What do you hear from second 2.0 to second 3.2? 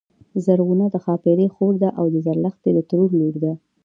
د زرلښتی د ترور